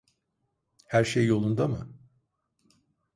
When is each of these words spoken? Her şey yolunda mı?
Her 0.85 1.03
şey 1.03 1.25
yolunda 1.25 1.67
mı? 1.67 1.93